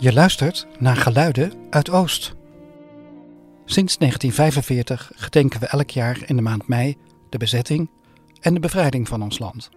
Je 0.00 0.12
luistert 0.12 0.66
naar 0.78 0.96
geluiden 0.96 1.52
uit 1.70 1.90
Oost. 1.90 2.34
Sinds 3.64 3.98
1945 3.98 5.12
gedenken 5.14 5.60
we 5.60 5.66
elk 5.66 5.90
jaar 5.90 6.22
in 6.26 6.36
de 6.36 6.42
maand 6.42 6.68
mei 6.68 6.96
de 7.30 7.38
bezetting 7.38 7.90
en 8.40 8.54
de 8.54 8.60
bevrijding 8.60 9.08
van 9.08 9.22
ons 9.22 9.38
land. 9.38 9.70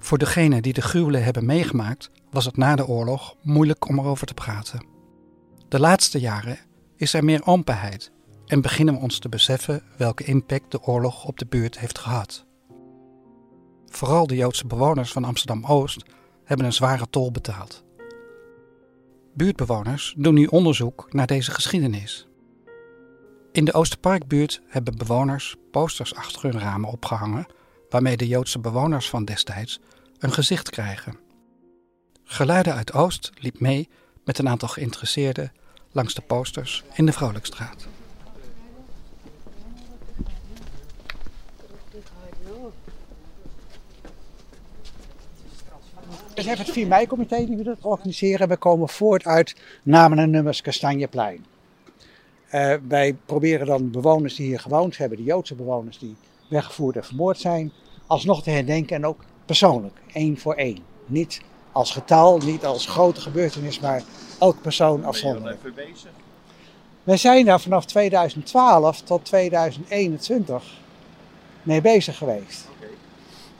Voor 0.00 0.18
degenen 0.18 0.62
die 0.62 0.72
de 0.72 0.80
gruwelen 0.80 1.24
hebben 1.24 1.46
meegemaakt, 1.46 2.10
was 2.30 2.44
het 2.44 2.56
na 2.56 2.76
de 2.76 2.86
oorlog 2.86 3.36
moeilijk 3.42 3.88
om 3.88 3.98
erover 3.98 4.26
te 4.26 4.34
praten. 4.34 4.86
De 5.68 5.80
laatste 5.80 6.20
jaren 6.20 6.58
is 6.96 7.12
er 7.12 7.24
meer 7.24 7.46
openheid 7.46 8.12
en 8.46 8.60
beginnen 8.60 8.94
we 8.94 9.00
ons 9.00 9.18
te 9.18 9.28
beseffen 9.28 9.82
welke 9.96 10.24
impact 10.24 10.70
de 10.70 10.82
oorlog 10.82 11.24
op 11.24 11.38
de 11.38 11.46
buurt 11.46 11.78
heeft 11.78 11.98
gehad. 11.98 12.44
Vooral 13.86 14.26
de 14.26 14.36
Joodse 14.36 14.66
bewoners 14.66 15.12
van 15.12 15.24
Amsterdam 15.24 15.64
Oost 15.64 16.04
hebben 16.44 16.66
een 16.66 16.72
zware 16.72 17.06
tol 17.10 17.30
betaald. 17.30 17.88
Buurtbewoners 19.40 20.14
doen 20.16 20.34
nu 20.34 20.46
onderzoek 20.46 21.12
naar 21.12 21.26
deze 21.26 21.50
geschiedenis. 21.50 22.26
In 23.52 23.64
de 23.64 23.72
Oosterparkbuurt 23.72 24.60
hebben 24.66 24.96
bewoners 24.96 25.56
posters 25.70 26.14
achter 26.14 26.42
hun 26.42 26.60
ramen 26.60 26.90
opgehangen 26.90 27.46
waarmee 27.88 28.16
de 28.16 28.26
Joodse 28.26 28.58
bewoners 28.58 29.08
van 29.08 29.24
destijds 29.24 29.80
een 30.18 30.32
gezicht 30.32 30.70
krijgen. 30.70 31.18
Geluiden 32.24 32.74
uit 32.74 32.92
Oost 32.92 33.30
liep 33.34 33.60
mee 33.60 33.88
met 34.24 34.38
een 34.38 34.48
aantal 34.48 34.68
geïnteresseerden 34.68 35.52
langs 35.92 36.14
de 36.14 36.22
posters 36.22 36.84
in 36.94 37.06
de 37.06 37.12
Vrolijkstraat. 37.12 37.88
We 46.40 46.46
hebben 46.48 46.66
het 46.66 46.74
4 46.74 46.86
mei-comité 46.86 47.46
die 47.46 47.56
we 47.56 47.62
dat 47.62 47.76
organiseren. 47.80 48.48
We 48.48 48.56
komen 48.56 48.88
voort 48.88 49.24
uit 49.24 49.56
namen 49.82 50.18
en 50.18 50.30
nummers 50.30 50.60
Kastanjeplein. 50.60 51.44
Uh, 52.54 52.74
wij 52.88 53.16
proberen 53.26 53.66
dan 53.66 53.90
bewoners 53.90 54.36
die 54.36 54.46
hier 54.46 54.60
gewoond 54.60 54.96
hebben, 54.96 55.18
de 55.18 55.24
Joodse 55.24 55.54
bewoners 55.54 55.98
die 55.98 56.16
weggevoerd 56.48 56.96
en 56.96 57.04
vermoord 57.04 57.38
zijn, 57.38 57.72
alsnog 58.06 58.42
te 58.42 58.50
herdenken 58.50 58.96
en 58.96 59.06
ook 59.06 59.24
persoonlijk, 59.44 60.00
één 60.12 60.38
voor 60.38 60.54
één. 60.54 60.78
Niet 61.06 61.40
als 61.72 61.90
getal, 61.90 62.38
niet 62.38 62.64
als 62.64 62.86
grote 62.86 63.20
gebeurtenis, 63.20 63.80
maar 63.80 64.02
elke 64.38 64.60
persoon 64.60 65.04
afzonderlijk. 65.04 65.62
Ben 65.62 65.72
je 65.74 65.80
even 65.80 65.92
bezig? 65.92 66.10
Wij 67.02 67.16
zijn 67.16 67.44
daar 67.44 67.60
vanaf 67.60 67.84
2012 67.84 69.00
tot 69.00 69.24
2021 69.24 70.78
mee 71.62 71.80
bezig 71.80 72.16
geweest. 72.16 72.69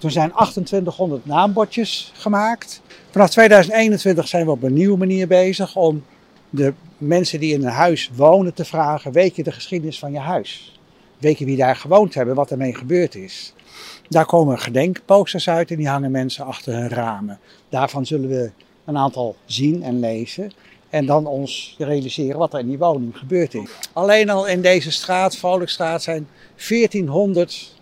Toen 0.01 0.11
zijn 0.11 0.31
2800 0.31 1.27
naambordjes 1.27 2.13
gemaakt. 2.15 2.81
Vanaf 3.11 3.31
2021 3.31 4.29
zijn 4.29 4.45
we 4.45 4.51
op 4.51 4.63
een 4.63 4.73
nieuwe 4.73 4.99
manier 4.99 5.27
bezig 5.27 5.77
om 5.77 6.05
de 6.51 6.73
mensen 6.99 7.41
die 7.41 7.55
in 7.55 7.65
een 7.65 7.73
huis 7.73 8.11
wonen 8.15 8.55
te 8.55 8.65
vragen: 8.65 9.13
weet 9.13 9.37
je 9.37 9.43
de 9.43 9.53
geschiedenis 9.53 9.99
van 9.99 10.13
je 10.13 10.19
huis? 10.19 10.79
Weet 11.19 11.39
je 11.39 11.45
wie 11.45 11.57
daar 11.57 11.77
gewoond 11.77 12.15
hebben, 12.15 12.35
wat 12.35 12.51
ermee 12.51 12.75
gebeurd 12.75 13.15
is? 13.15 13.55
Daar 14.09 14.27
komen 14.27 14.59
gedenkposters 14.59 15.49
uit 15.49 15.71
en 15.71 15.77
die 15.77 15.89
hangen 15.89 16.11
mensen 16.11 16.45
achter 16.45 16.75
hun 16.75 16.89
ramen. 16.89 17.39
Daarvan 17.69 18.07
zullen 18.07 18.29
we 18.29 18.51
een 18.85 18.97
aantal 18.97 19.37
zien 19.45 19.83
en 19.83 20.01
lezen. 20.01 20.53
En 20.91 21.07
dan 21.07 21.27
ons 21.27 21.75
realiseren 21.79 22.39
wat 22.39 22.55
er 22.55 22.61
in 22.61 22.69
die 22.69 22.79
woning 22.79 23.19
gebeurd 23.19 23.55
is. 23.55 23.71
Alleen 23.93 24.31
al 24.31 24.47
in 24.47 24.63
deze 24.63 24.91
straat, 24.91 25.37
Vrolijkstraat, 25.37 26.03
zijn 26.03 26.29
1400 26.69 27.75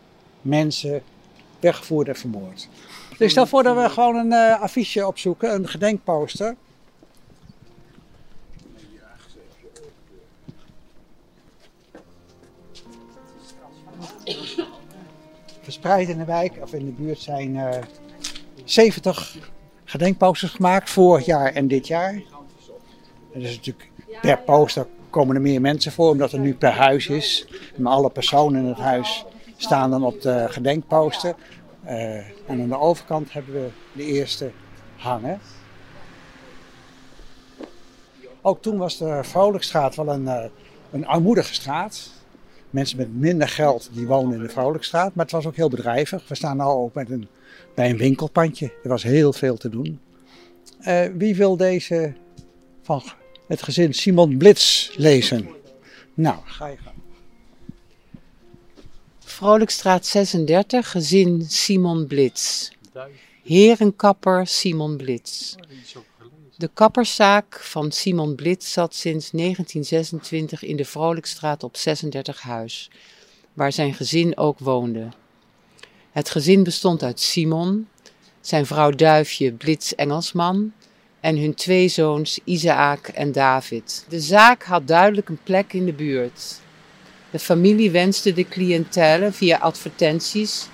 mensen 0.42 1.02
weggevoerd 1.60 2.08
en 2.08 2.16
vermoord. 2.16 2.68
Dus 3.18 3.30
stel 3.30 3.46
voor 3.46 3.62
dat 3.62 3.76
we 3.76 3.88
gewoon 3.88 4.16
een 4.16 4.32
uh, 4.32 4.60
affiche 4.60 5.06
opzoeken, 5.06 5.54
een 5.54 5.68
gedenkposter. 5.68 6.56
Verspreid 15.62 16.08
in 16.08 16.18
de 16.18 16.24
wijk 16.24 16.52
of 16.62 16.72
in 16.72 16.84
de 16.84 16.92
buurt 16.92 17.18
zijn 17.18 17.54
uh, 17.54 17.76
eh, 17.76 17.82
70 18.64 19.36
gedenkposters 19.84 20.52
gemaakt, 20.52 20.90
vorig 20.90 21.26
jaar 21.26 21.52
en 21.52 21.68
dit 21.68 21.86
jaar. 21.86 22.10
En 23.32 23.40
dus 23.40 23.56
natuurlijk 23.56 23.90
per 24.20 24.38
poster 24.38 24.86
komen 25.10 25.36
er 25.36 25.42
meer 25.42 25.60
mensen 25.60 25.92
voor, 25.92 26.10
omdat 26.10 26.32
er 26.32 26.38
nu 26.38 26.54
per 26.54 26.70
huis 26.70 27.06
is. 27.06 27.46
Maar 27.76 27.92
alle 27.92 28.10
personen 28.10 28.62
in 28.62 28.68
het 28.68 28.78
huis 28.78 29.24
staan 29.58 29.90
dan 29.90 30.04
op 30.04 30.20
de 30.20 30.46
gedenkposter. 30.48 31.34
Uh, 31.84 32.16
en 32.16 32.60
aan 32.60 32.68
de 32.68 32.78
overkant 32.78 33.32
hebben 33.32 33.54
we 33.54 33.68
de 33.92 34.04
eerste 34.04 34.50
hangen. 34.96 35.40
Ook 38.42 38.62
toen 38.62 38.78
was 38.78 38.98
de 38.98 39.20
Vrolijkstraat 39.22 39.94
wel 39.94 40.08
een, 40.08 40.22
uh, 40.22 40.44
een 40.90 41.06
armoedige 41.06 41.54
straat. 41.54 42.10
Mensen 42.70 42.96
met 42.96 43.14
minder 43.14 43.48
geld 43.48 43.90
die 43.92 44.06
wonen 44.06 44.36
in 44.36 44.42
de 44.42 44.48
Vrolijkstraat. 44.48 45.14
Maar 45.14 45.24
het 45.24 45.34
was 45.34 45.46
ook 45.46 45.56
heel 45.56 45.68
bedrijvig. 45.68 46.28
We 46.28 46.34
staan 46.34 46.56
nu 46.56 46.62
ook 46.62 46.94
met 46.94 47.10
een, 47.10 47.28
bij 47.74 47.90
een 47.90 47.96
winkelpandje. 47.96 48.72
Er 48.82 48.88
was 48.88 49.02
heel 49.02 49.32
veel 49.32 49.56
te 49.56 49.68
doen. 49.68 50.00
Uh, 50.80 51.06
wie 51.16 51.36
wil 51.36 51.56
deze 51.56 52.14
van 52.82 53.02
het 53.46 53.62
gezin 53.62 53.94
Simon 53.94 54.36
Blitz 54.36 54.90
lezen? 54.96 55.48
Nou, 56.14 56.36
ga 56.44 56.66
je 56.66 56.76
gang. 56.76 56.97
Vrolijkstraat 59.38 60.06
36, 60.06 60.90
gezin 60.90 61.44
Simon 61.48 62.06
Blitz. 62.06 62.70
Herenkapper 63.44 64.46
Simon 64.46 64.96
Blitz. 64.96 65.54
De 66.56 66.70
kapperszaak 66.74 67.60
van 67.60 67.92
Simon 67.92 68.34
Blitz 68.34 68.72
zat 68.72 68.94
sinds 68.94 69.30
1926 69.30 70.62
in 70.62 70.76
de 70.76 70.84
Vrolijkstraat 70.84 71.62
op 71.62 71.76
36 71.76 72.40
huis, 72.40 72.90
waar 73.52 73.72
zijn 73.72 73.94
gezin 73.94 74.36
ook 74.36 74.58
woonde. 74.58 75.08
Het 76.10 76.30
gezin 76.30 76.62
bestond 76.62 77.02
uit 77.02 77.20
Simon, 77.20 77.88
zijn 78.40 78.66
vrouw 78.66 78.90
Duifje 78.90 79.52
Blitz 79.52 79.92
Engelsman 79.92 80.72
en 81.20 81.36
hun 81.36 81.54
twee 81.54 81.88
zoons 81.88 82.40
Isaac 82.44 83.08
en 83.08 83.32
David. 83.32 84.04
De 84.08 84.20
zaak 84.20 84.62
had 84.62 84.86
duidelijk 84.86 85.28
een 85.28 85.42
plek 85.42 85.72
in 85.72 85.84
de 85.84 85.92
buurt. 85.92 86.60
De 87.30 87.38
familie 87.38 87.90
wenste 87.90 88.32
de 88.32 88.48
cliëntele 88.48 89.32
via 89.32 89.58
advertenties 89.58 90.68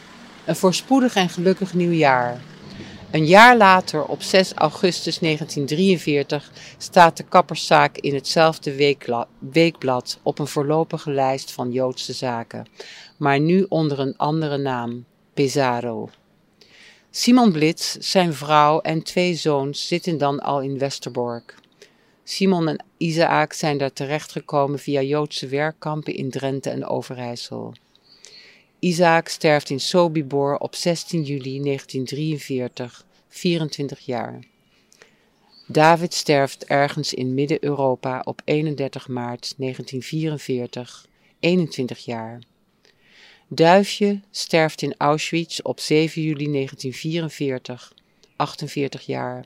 een 0.44 0.56
voorspoedig 0.56 1.14
en 1.14 1.28
gelukkig 1.28 1.74
nieuwjaar. 1.74 2.40
Een 3.10 3.26
jaar 3.26 3.56
later, 3.56 4.04
op 4.04 4.22
6 4.22 4.52
augustus 4.52 5.18
1943, 5.18 6.50
staat 6.78 7.16
de 7.16 7.22
kapperszaak 7.22 7.98
in 7.98 8.14
hetzelfde 8.14 8.96
weekblad 9.38 10.18
op 10.22 10.38
een 10.38 10.46
voorlopige 10.46 11.10
lijst 11.10 11.52
van 11.52 11.72
Joodse 11.72 12.12
zaken, 12.12 12.66
maar 13.16 13.40
nu 13.40 13.66
onder 13.68 14.00
een 14.00 14.16
andere 14.16 14.56
naam, 14.56 15.04
Pesaro. 15.34 16.10
Simon 17.10 17.52
Blitz, 17.52 17.96
zijn 17.96 18.34
vrouw 18.34 18.80
en 18.80 19.02
twee 19.02 19.34
zoons 19.34 19.86
zitten 19.86 20.18
dan 20.18 20.40
al 20.40 20.60
in 20.60 20.78
Westerbork. 20.78 21.54
Simon 22.24 22.68
en 22.68 22.84
Isaac 22.96 23.52
zijn 23.52 23.78
daar 23.78 23.92
terechtgekomen 23.92 24.78
via 24.78 25.02
Joodse 25.02 25.46
werkkampen 25.46 26.14
in 26.14 26.30
Drenthe 26.30 26.70
en 26.70 26.86
Overijssel. 26.86 27.74
Isaac 28.78 29.28
sterft 29.28 29.70
in 29.70 29.80
Sobibor 29.80 30.56
op 30.58 30.74
16 30.74 31.22
juli 31.22 31.60
1943, 31.62 33.04
24 33.28 34.00
jaar. 34.00 34.38
David 35.66 36.14
sterft 36.14 36.64
ergens 36.64 37.14
in 37.14 37.34
Midden-Europa 37.34 38.20
op 38.24 38.42
31 38.44 39.08
maart 39.08 39.54
1944, 39.56 41.06
21 41.40 42.04
jaar. 42.04 42.38
Duifje 43.48 44.20
sterft 44.30 44.82
in 44.82 44.94
Auschwitz 44.98 45.60
op 45.60 45.80
7 45.80 46.22
juli 46.22 46.52
1944, 46.52 47.92
48 48.36 49.06
jaar. 49.06 49.44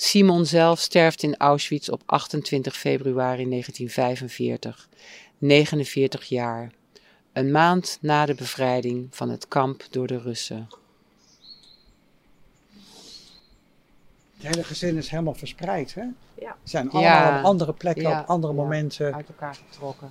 Simon 0.00 0.46
zelf 0.46 0.80
sterft 0.80 1.22
in 1.22 1.36
Auschwitz 1.36 1.88
op 1.88 2.02
28 2.06 2.76
februari 2.76 3.48
1945, 3.48 4.88
49 5.38 6.24
jaar, 6.24 6.70
een 7.32 7.50
maand 7.50 7.98
na 8.00 8.26
de 8.26 8.34
bevrijding 8.34 9.08
van 9.10 9.30
het 9.30 9.48
kamp 9.48 9.84
door 9.90 10.06
de 10.06 10.18
Russen. 10.18 10.68
Het 14.36 14.46
hele 14.46 14.64
gezin 14.64 14.96
is 14.96 15.08
helemaal 15.08 15.34
verspreid, 15.34 15.94
hè? 15.94 16.04
Ja. 16.40 16.56
Ze 16.62 16.70
zijn 16.70 16.90
allemaal 16.90 17.38
op 17.38 17.44
andere 17.44 17.72
plekken, 17.72 18.20
op 18.20 18.26
andere 18.26 18.52
momenten. 18.52 19.14
Uit 19.14 19.28
elkaar 19.28 19.58
getrokken. 19.70 20.10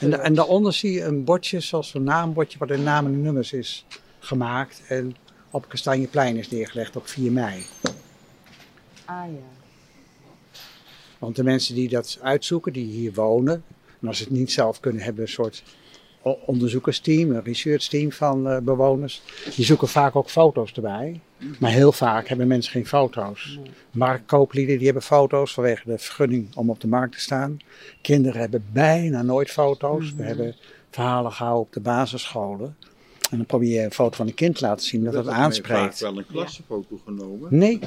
En, 0.00 0.20
en 0.22 0.34
daaronder 0.34 0.72
zie 0.72 0.92
je 0.92 1.04
een 1.04 1.24
bordje, 1.24 1.60
zoals 1.60 1.94
een 1.94 2.04
naambordje, 2.04 2.58
waar 2.58 2.68
de 2.68 2.78
namen 2.78 3.12
en 3.12 3.22
nummers 3.22 3.52
is 3.52 3.86
gemaakt. 4.18 4.82
En 4.88 5.16
op 5.50 5.68
Kastanjeplein 5.68 6.36
is 6.36 6.50
neergelegd 6.50 6.96
op 6.96 7.06
4 7.06 7.32
mei. 7.32 7.66
Ah 9.10 9.32
ja. 9.32 9.48
Want 11.18 11.36
de 11.36 11.44
mensen 11.44 11.74
die 11.74 11.88
dat 11.88 12.18
uitzoeken, 12.22 12.72
die 12.72 12.86
hier 12.86 13.12
wonen, 13.14 13.64
en 14.00 14.08
als 14.08 14.16
ze 14.16 14.24
het 14.24 14.32
niet 14.32 14.52
zelf 14.52 14.80
kunnen, 14.80 15.02
hebben 15.02 15.22
een 15.22 15.28
soort 15.28 15.62
onderzoekersteam, 16.22 17.30
een 17.30 17.42
researchteam 17.44 18.12
van 18.12 18.48
eh, 18.48 18.58
bewoners. 18.58 19.22
Die 19.56 19.64
zoeken 19.64 19.88
vaak 19.88 20.16
ook 20.16 20.30
foto's 20.30 20.72
erbij. 20.72 21.20
Maar 21.58 21.70
heel 21.70 21.92
vaak 21.92 22.28
hebben 22.28 22.46
mensen 22.46 22.72
geen 22.72 22.86
foto's. 22.86 23.58
Marktkooplieden 23.90 24.76
die 24.76 24.84
hebben 24.84 25.02
foto's 25.02 25.54
vanwege 25.54 25.82
de 25.84 25.98
vergunning 25.98 26.56
om 26.56 26.70
op 26.70 26.80
de 26.80 26.88
markt 26.88 27.12
te 27.14 27.20
staan. 27.20 27.56
Kinderen 28.02 28.40
hebben 28.40 28.64
bijna 28.72 29.22
nooit 29.22 29.50
foto's. 29.50 30.14
We 30.14 30.22
hebben 30.22 30.56
verhalen 30.90 31.32
gehouden 31.32 31.66
op 31.66 31.72
de 31.72 31.80
basisscholen. 31.80 32.76
En 33.30 33.36
dan 33.36 33.46
probeer 33.46 33.72
je 33.80 33.84
een 33.84 33.92
foto 33.92 34.16
van 34.16 34.26
een 34.26 34.34
kind 34.34 34.56
te 34.56 34.64
laten 34.66 34.86
zien 34.86 35.04
dat 35.04 35.12
Er 35.12 35.18
het 35.18 35.26
werd 35.26 35.38
ook 35.38 35.42
vaak 35.44 35.52
aanspreekt. 35.52 36.00
wel 36.00 36.18
een 36.18 36.26
klassenfoto 36.26 37.00
genomen. 37.04 37.48
Nee, 37.58 37.78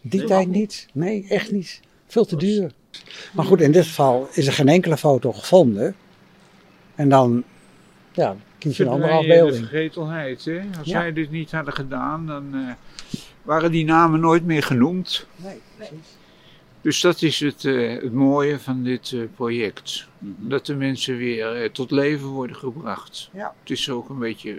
die 0.00 0.24
tijd 0.24 0.48
niet. 0.48 0.88
Nee, 0.92 1.26
echt 1.28 1.52
niet. 1.52 1.80
Veel 2.06 2.24
te 2.24 2.36
duur. 2.36 2.72
Maar 3.32 3.44
goed, 3.44 3.60
in 3.60 3.72
dit 3.72 3.84
geval 3.86 4.28
is 4.32 4.46
er 4.46 4.52
geen 4.52 4.68
enkele 4.68 4.96
foto 4.96 5.32
gevonden. 5.32 5.96
En 6.94 7.08
dan 7.08 7.44
ja, 8.12 8.36
kies 8.58 8.76
je 8.76 8.82
een 8.84 8.88
andere 8.90 9.12
Verdwijn 9.12 9.28
je 9.36 9.42
de 9.42 9.42
afbeelding. 9.42 9.68
vergetelheid. 9.68 10.44
Hè? 10.44 10.60
Als 10.78 10.88
Ja. 10.88 11.00
zij 11.00 11.12
dit 11.12 11.30
niet 11.30 11.50
hadden 11.50 11.74
gedaan, 11.74 12.26
dan 12.26 12.54
eh, 12.54 12.72
waren 13.42 13.70
die 13.70 13.84
namen 13.84 14.20
nooit 14.20 14.44
meer 14.44 14.62
genoemd. 14.62 15.26
Nee, 15.36 15.58
Dus 16.80 17.00
dat 17.00 17.22
is 17.22 17.40
het, 17.40 17.64
eh, 17.64 17.92
het 18.02 18.12
mooie 18.12 18.58
van 18.58 18.82
dit 18.82 19.12
eh, 19.14 19.20
project. 19.34 20.06
Mhm. 20.18 20.48
Dat 20.48 20.66
de 20.66 20.74
mensen 20.74 21.16
weer 21.16 21.62
eh, 21.62 21.70
tot 21.70 21.90
leven 21.90 22.26
worden 22.26 22.56
gebracht. 22.56 23.30
Ja. 23.32 23.54
Het 23.60 23.70
is 23.70 23.90
ook 23.90 24.08
een 24.08 24.18
beetje 24.18 24.56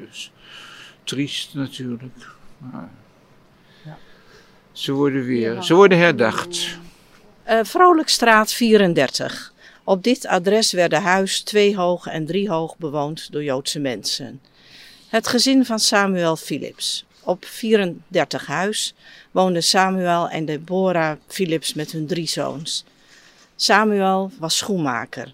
triest 1.03 1.53
natuurlijk. 1.53 2.27
Maar. 2.57 2.89
Ze 4.80 4.92
worden 4.92 5.26
weer, 5.26 5.64
ze 5.64 5.74
worden 5.74 5.98
herdacht. 5.98 6.78
Eh 7.44 7.60
Vrolijkstraat 7.64 8.54
34. 8.54 9.54
Op 9.84 10.04
dit 10.04 10.26
adres 10.26 10.72
werden 10.72 11.02
huis 11.02 11.42
twee 11.42 11.76
hoog 11.76 12.08
en 12.08 12.26
drie 12.26 12.50
hoog 12.50 12.78
bewoond 12.78 13.31
door 13.31 13.44
Joodse 13.44 13.80
mensen. 13.80 14.42
Het 15.08 15.28
gezin 15.28 15.66
van 15.66 15.80
Samuel 15.80 16.36
Philips. 16.36 17.06
Op 17.24 17.46
34 17.46 18.46
huis 18.46 18.94
woonden 19.31 19.64
Samuel 19.64 20.30
en 20.30 20.46
Deborah 20.46 21.18
Philips 21.28 21.74
met 21.74 21.92
hun 21.92 22.08
drie 22.08 22.28
zoons. 22.28 22.84
Samuel 23.56 24.32
was 24.40 24.58
schoenmaker. 24.58 25.34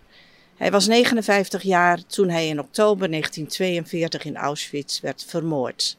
Hij 0.57 0.71
was 0.71 0.87
59 0.87 1.61
jaar 1.61 1.99
toen 2.07 2.29
hij 2.29 2.47
in 2.47 2.59
oktober 2.59 3.09
1942 3.09 4.25
in 4.25 4.37
Auschwitz 4.37 4.99
werd 4.99 5.25
vermoord. 5.27 5.97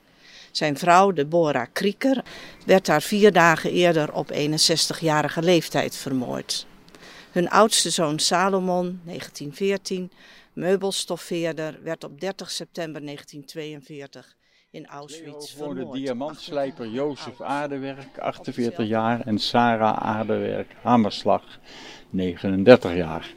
Zijn 0.57 0.79
vrouw, 0.79 1.13
Deborah 1.13 1.67
Krieker, 1.73 2.25
werd 2.67 2.87
daar 2.87 3.03
vier 3.03 3.33
dagen 3.33 3.71
eerder 3.71 4.13
op 4.13 4.33
61-jarige 4.33 5.43
leeftijd 5.43 5.97
vermoord. 5.97 6.67
Hun 7.31 7.49
oudste 7.49 7.91
zoon 7.91 8.19
Salomon, 8.19 9.01
1914, 9.05 10.11
meubelstoffeerder, 10.53 11.79
werd 11.83 12.05
op 12.05 12.21
30 12.21 12.51
september 12.51 13.05
1942 13.05 14.37
in 14.71 14.87
Auschwitz 14.87 15.55
Voor 15.55 15.69
de 15.69 15.75
vermoord. 15.75 15.99
diamantslijper 15.99 16.87
Jozef 16.87 17.41
Aardewerk, 17.41 18.19
48 18.19 18.87
jaar. 18.87 19.21
En 19.21 19.39
Sarah 19.39 19.97
Aardewerk 19.97 20.73
Hamerslag, 20.83 21.59
39 22.11 22.95
jaar. 22.95 23.35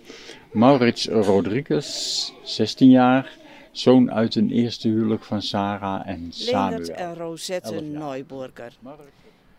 Maurits 0.51 1.07
Rodriguez, 1.07 2.31
16 2.44 2.89
jaar. 2.89 3.38
Zoon 3.71 4.12
uit 4.12 4.36
een 4.36 4.51
eerste 4.51 4.88
huwelijk 4.88 5.24
van 5.24 5.42
Sarah 5.42 6.07
en 6.07 6.31
Leendert 6.38 6.86
Samuel. 6.86 7.10
en 7.10 7.16
Rosette. 7.16 7.81
Neuburger. 7.81 8.74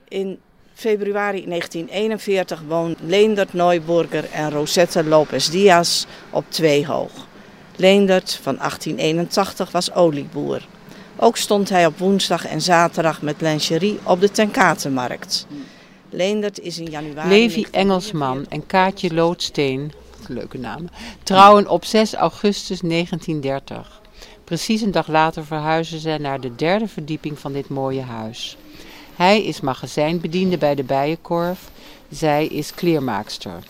In 0.09 0.39
februari 0.75 1.45
1941 1.47 2.63
woonden 2.69 3.09
Leendert 3.09 3.53
Neuburger 3.53 4.31
en 4.31 4.51
Rosette 4.51 5.05
Lopez 5.05 5.49
Diaz 5.49 6.07
op 6.31 6.45
twee 6.49 6.87
hoog. 6.87 7.29
Leendert 7.77 8.35
van 8.43 8.57
1881 8.57 9.71
was 9.71 9.93
olieboer. 9.93 10.67
Ook 11.17 11.37
stond 11.37 11.69
hij 11.69 11.87
op 11.87 11.99
woensdag 11.99 12.47
en 12.47 12.61
zaterdag 12.61 13.23
met 13.23 13.41
lingerie 13.41 13.99
op 14.03 14.21
de 14.21 14.31
Tenkatenmarkt. 14.31 15.47
Leendert 16.11 16.61
is 16.61 16.79
in 16.79 16.91
januari... 16.91 17.29
Levi 17.29 17.67
1943 17.71 17.81
Engelsman 17.81 18.47
en 18.49 18.67
Kaatje 18.67 19.15
Loodsteen, 19.15 19.93
leuke 20.29 20.59
namen, 20.59 20.91
trouwen 21.23 21.69
op 21.69 21.85
6 21.85 22.15
augustus 22.15 22.81
1930. 22.81 24.00
Precies 24.51 24.81
een 24.81 24.91
dag 24.91 25.07
later 25.07 25.45
verhuizen 25.45 25.99
zij 25.99 26.19
naar 26.19 26.41
de 26.41 26.55
derde 26.55 26.89
verdieping 26.89 27.39
van 27.39 27.53
dit 27.53 27.69
mooie 27.69 28.03
huis. 28.03 28.57
Hij 29.17 29.45
is 29.45 29.61
magazijnbediende 29.61 30.59
bij 30.59 30.75
de 30.75 30.83
Bijenkorf, 30.83 31.71
zij 32.09 32.47
is 32.47 32.75
kleermaakster. 32.75 33.63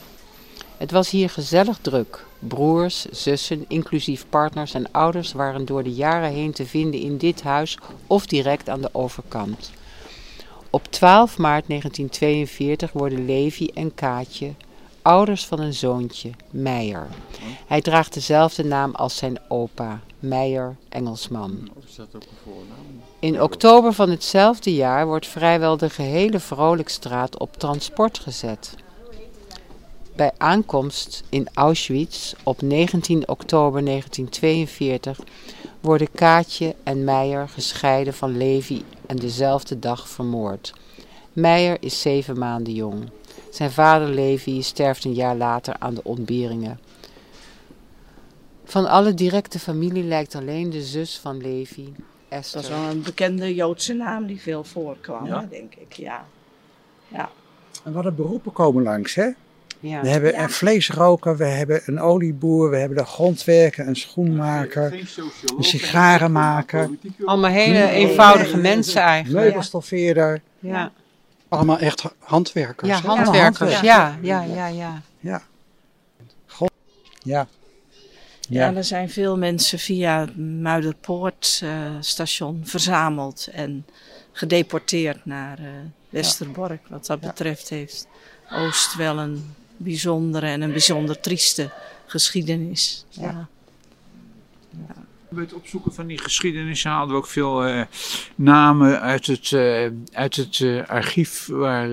Het 0.77 0.91
was 0.91 1.11
hier 1.11 1.31
gezellig 1.31 1.79
druk. 1.81 2.27
Broers, 2.39 3.05
zussen, 3.11 3.65
inclusief 3.69 4.27
partners 4.29 4.75
en 4.75 4.91
ouders 4.93 5.33
waren 5.33 5.65
door 5.65 5.83
de 5.83 5.93
jaren 5.93 6.31
heen 6.31 6.53
te 6.53 6.67
vinden 6.67 7.01
in 7.01 7.17
dit 7.17 7.43
huis 7.43 7.79
of 8.07 8.27
direct 8.27 8.69
aan 8.69 8.81
de 8.81 8.91
overkant. 8.93 9.71
Op 10.71 10.87
12 10.87 11.39
maart 11.39 11.65
1942 11.69 12.93
worden 12.93 13.27
Levi 13.27 13.67
en 13.67 13.95
Kaatje 13.95 14.53
ouders 15.03 15.47
van 15.47 15.61
een 15.61 15.75
zoontje, 15.75 16.31
Meijer. 16.51 17.09
Hij 17.67 17.81
draagt 17.81 18.15
dezelfde 18.15 18.65
naam 18.65 18.95
als 18.95 19.17
zijn 19.17 19.41
opa, 19.49 20.01
Meijer 20.19 20.77
Engelsman. 20.89 21.71
Of 21.77 21.85
is 21.85 21.95
dat 21.95 22.07
ook 22.15 22.23
een 22.23 22.29
voornaam? 22.45 23.03
In 23.19 23.43
oktober 23.43 23.93
van 23.93 24.11
hetzelfde 24.11 24.75
jaar 24.75 25.07
wordt 25.07 25.27
vrijwel 25.27 25.77
de 25.77 25.91
gehele 25.91 26.41
Vrolijkstraat 26.41 27.39
op 27.39 27.57
transport 27.57 28.19
gezet. 28.19 28.75
Bij 30.17 30.31
aankomst 30.37 31.23
in 31.29 31.49
Auschwitz 31.55 32.33
op 32.43 32.63
19 32.63 33.29
oktober 33.29 33.85
1942 33.85 35.19
worden 35.81 36.09
Kaatje 36.13 36.75
en 36.83 37.05
Meijer 37.05 37.49
gescheiden 37.49 38.15
van 38.15 38.37
Levi 38.37 38.85
en 39.07 39.17
dezelfde 39.17 39.79
dag 39.79 40.09
vermoord. 40.09 40.73
Meijer 41.33 41.77
is 41.81 42.01
zeven 42.01 42.39
maanden 42.39 42.75
jong. 42.75 43.11
Zijn 43.51 43.71
vader 43.71 44.09
Levi 44.09 44.63
sterft 44.63 45.05
een 45.05 45.15
jaar 45.15 45.37
later 45.37 45.75
aan 45.79 45.95
de 45.95 46.05
ontberingen. 46.05 46.81
Van 48.65 48.87
alle 48.89 49.15
directe 49.15 49.59
familie 49.59 50.05
lijkt 50.05 50.35
alleen 50.35 50.71
de 50.71 50.83
zus 50.83 51.19
van 51.19 51.37
Levi, 51.41 51.95
Esther. 52.29 52.61
Dat 52.63 52.71
is 52.71 52.77
wel 52.77 52.91
een 52.91 53.03
bekende 53.03 53.55
Joodse 53.55 53.93
naam 53.95 54.27
die 54.27 54.41
veel 54.41 54.65
voorkwam, 54.65 55.27
Ja. 55.27 55.47
denk 55.51 55.75
ik. 55.75 55.93
Ja. 55.93 56.25
ja. 57.09 57.31
En 57.85 57.93
wat 57.93 58.05
een 58.05 58.15
beroepen 58.15 58.53
komen 58.53 58.83
langs, 58.83 59.15
hè? 59.15 59.29
Ja. 59.81 60.01
We 60.03 60.09
hebben 60.09 60.33
Ja. 60.33 60.43
een 60.43 60.51
vleesroker, 60.51 61.37
we 61.37 61.45
hebben 61.45 61.83
een 61.87 62.01
olieboer, 62.01 62.71
we 62.71 62.77
hebben 62.77 62.99
de 62.99 63.05
grondwerker, 63.05 63.87
een 63.89 63.97
schoenmaker, 63.97 64.93
een 65.57 65.65
sigarenmaker. 65.65 66.91
Allemaal 67.25 67.51
hele 67.51 67.89
eenvoudige 67.89 68.57
mensen 68.57 69.01
eigenlijk. 69.01 69.45
meubelstoffeerder. 69.45 70.43
Ja, 70.59 70.93
Allemaal 71.51 71.79
echt 71.79 72.03
handwerkers. 72.19 72.89
ja 72.89 73.01
handwerkers. 73.01 73.59
handwerk. 73.59 73.83
Ja, 73.85 74.19
ja, 74.23 74.43
ja, 74.43 74.67
ja. 74.67 75.03
Ja. 75.21 75.43
God. 76.47 76.71
Ja. 77.23 77.47
Ja, 78.49 78.71
Ja. 78.71 78.75
er 78.77 78.85
zijn 78.85 79.11
veel 79.11 79.37
mensen 79.37 79.79
via 79.79 80.21
het 80.21 80.37
Muiderpoort-station 80.37 82.61
verzameld 82.65 83.49
en 83.53 83.87
gedeporteerd 84.33 85.25
naar 85.27 85.59
eh, 85.59 85.65
Westerbork. 86.09 86.81
Wat 86.89 87.07
dat 87.07 87.19
Ja. 87.21 87.27
betreft 87.27 87.69
heeft 87.69 88.07
Oost 88.53 88.97
wel 88.97 89.19
een 89.19 89.55
bijzondere 89.77 90.47
en 90.47 90.61
een 90.61 90.71
bijzonder 90.71 91.21
trieste 91.21 91.71
geschiedenis. 92.07 93.05
Ja. 93.11 93.49
Bij 95.31 95.43
het 95.43 95.55
opzoeken 95.55 95.93
van 95.93 96.07
die 96.07 96.19
geschiedenis 96.19 96.85
haalden 96.85 97.15
we 97.15 97.21
ook 97.21 97.27
veel 97.27 97.65
eh, 97.65 97.83
namen 98.35 99.01
uit 99.01 99.27
het, 99.27 99.53
eh, 99.53 99.87
uit 100.13 100.37
het 100.37 100.61
eh, 100.61 100.87
archief 100.87 101.47
waar 101.47 101.89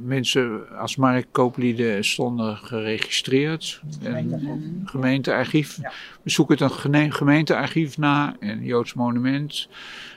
mensen 0.00 0.76
als 0.78 0.96
marktkooplieden 0.96 2.04
stonden 2.04 2.56
geregistreerd. 2.56 3.80
En 4.02 4.82
gemeentearchief. 4.84 5.78
Ja. 5.82 5.92
We 6.22 6.30
zoeken 6.30 6.64
het 6.64 6.84
een 6.84 7.12
gemeentearchief 7.12 7.98
na 7.98 8.36
en 8.40 8.64
Joods 8.64 8.94
monument. 8.94 9.68